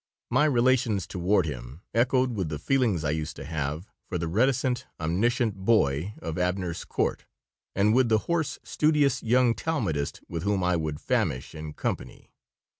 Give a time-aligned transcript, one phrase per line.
[0.31, 4.87] My relations toward him echoed with the feelings I used to have for the reticent,
[4.99, 7.25] omniscient boy of Abner's Court,
[7.75, 12.31] and with the hoarse, studious young Talmudist with whom I would "famish in company."